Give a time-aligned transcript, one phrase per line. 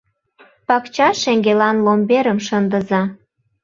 [0.67, 3.01] Пакча шеҥгелан ломберым шындыза.